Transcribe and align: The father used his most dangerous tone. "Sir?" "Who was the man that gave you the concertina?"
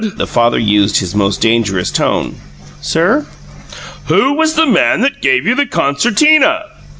The 0.03 0.25
father 0.25 0.57
used 0.57 0.97
his 0.97 1.13
most 1.13 1.41
dangerous 1.41 1.91
tone. 1.91 2.37
"Sir?" 2.81 3.27
"Who 4.07 4.33
was 4.33 4.55
the 4.55 4.65
man 4.65 5.01
that 5.01 5.21
gave 5.21 5.45
you 5.45 5.53
the 5.53 5.67
concertina?" 5.67 6.63